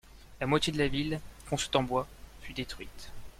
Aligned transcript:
La 0.39 0.47
moitié 0.47 0.73
de 0.73 0.79
la 0.79 0.87
ville, 0.87 1.19
construite 1.47 1.75
en 1.75 1.83
bois, 1.83 2.07
fut 2.41 2.53
détruite. 2.53 3.11